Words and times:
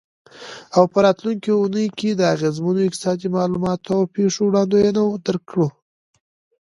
او 0.75 0.83
په 0.91 0.97
راتلونکې 1.05 1.49
اونۍ 1.53 1.87
کې 1.97 2.09
د 2.15 2.21
اغیزمنو 2.33 2.85
اقتصادي 2.87 3.27
معلوماتو 3.35 3.89
او 3.97 4.03
پیښو 4.15 4.39
وړاندوینه 4.45 5.01
درکړو. 5.25 5.67